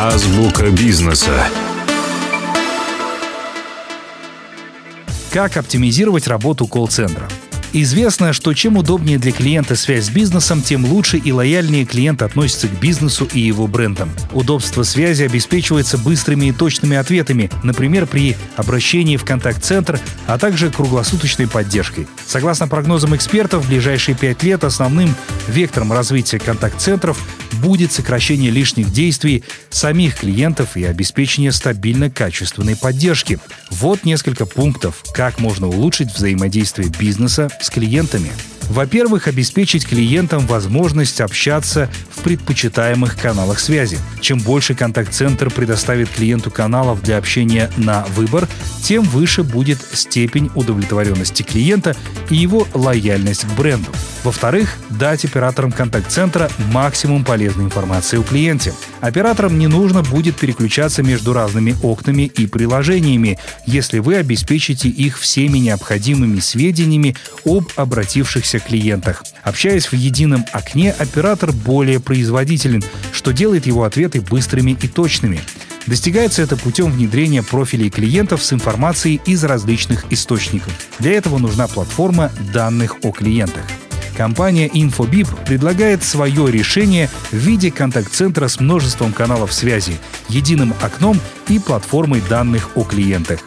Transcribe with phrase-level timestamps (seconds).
[0.00, 1.44] Азбука бизнеса.
[5.32, 7.28] Как оптимизировать работу колл-центра?
[7.72, 12.68] Известно, что чем удобнее для клиента связь с бизнесом, тем лучше и лояльнее клиент относится
[12.68, 14.10] к бизнесу и его брендам.
[14.32, 21.48] Удобство связи обеспечивается быстрыми и точными ответами, например, при обращении в контакт-центр, а также круглосуточной
[21.48, 22.06] поддержкой.
[22.24, 25.14] Согласно прогнозам экспертов, в ближайшие пять лет основным
[25.48, 27.18] вектором развития контакт-центров
[27.54, 33.38] будет сокращение лишних действий самих клиентов и обеспечение стабильно качественной поддержки.
[33.70, 38.30] Вот несколько пунктов, как можно улучшить взаимодействие бизнеса с клиентами.
[38.68, 43.98] Во-первых, обеспечить клиентам возможность общаться в предпочитаемых каналах связи.
[44.20, 48.46] Чем больше контакт-центр предоставит клиенту каналов для общения на выбор,
[48.82, 51.96] тем выше будет степень удовлетворенности клиента
[52.28, 53.90] и его лояльность к бренду.
[54.24, 58.74] Во-вторых, дать операторам контакт-центра максимум полезной информации о клиенте.
[59.00, 65.58] Операторам не нужно будет переключаться между разными окнами и приложениями, если вы обеспечите их всеми
[65.58, 69.22] необходимыми сведениями об обратившихся клиентах.
[69.42, 72.82] Общаясь в едином окне, оператор более производителен,
[73.12, 75.40] что делает его ответы быстрыми и точными.
[75.86, 80.72] Достигается это путем внедрения профилей клиентов с информацией из различных источников.
[80.98, 83.62] Для этого нужна платформа данных о клиентах.
[84.18, 89.96] Компания InfoBip предлагает свое решение в виде контакт-центра с множеством каналов связи,
[90.28, 93.38] единым окном и платформой данных о клиентах.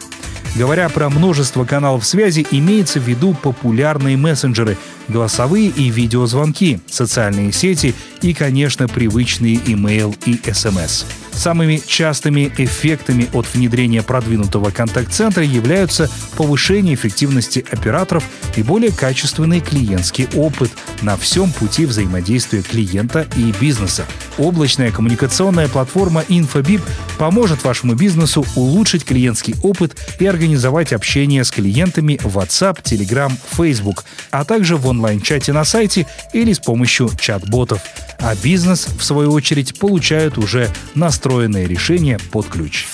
[0.56, 7.94] Говоря про множество каналов связи, имеется в виду популярные мессенджеры, голосовые и видеозвонки, социальные сети
[8.22, 11.04] и, конечно, привычные email и SMS.
[11.32, 18.24] Самыми частыми эффектами от внедрения продвинутого контакт-центра являются повышение эффективности операторов
[18.56, 24.06] и более качественный клиентский опыт на всем пути взаимодействия клиента и бизнеса.
[24.38, 26.80] Облачная коммуникационная платформа InfoBip
[27.18, 34.04] поможет вашему бизнесу улучшить клиентский опыт и организовать общение с клиентами в WhatsApp, Telegram, Facebook,
[34.30, 37.80] а также в онлайн-чате на сайте или с помощью чат-ботов
[38.22, 42.86] а бизнес, в свою очередь, получает уже настроенное решение под ключ.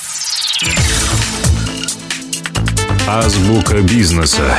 [3.07, 4.59] Азбука бизнеса.